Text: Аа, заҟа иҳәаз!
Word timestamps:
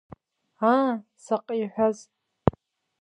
Аа, 0.73 0.91
заҟа 1.23 1.53
иҳәаз! 1.61 1.97